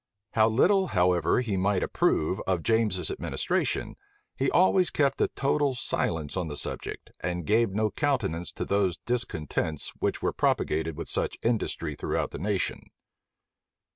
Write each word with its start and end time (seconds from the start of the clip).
How 0.31 0.49
little 0.49 0.87
however 0.87 1.41
he 1.41 1.55
might 1.57 1.83
approve 1.83 2.41
of 2.47 2.63
James's 2.63 3.11
administration, 3.11 3.97
he 4.35 4.49
always 4.49 4.89
kept 4.89 5.21
a 5.21 5.27
total 5.27 5.75
silence 5.75 6.35
on 6.35 6.47
the 6.47 6.57
subject, 6.57 7.11
and 7.19 7.45
gave 7.45 7.69
no 7.69 7.91
countenance 7.91 8.51
to 8.53 8.65
those 8.65 8.97
discontents 9.05 9.89
which 9.99 10.19
were 10.23 10.33
propagated 10.33 10.97
with 10.97 11.07
such 11.07 11.37
industry 11.43 11.93
throughout 11.93 12.31
the 12.31 12.39
nation. 12.39 12.89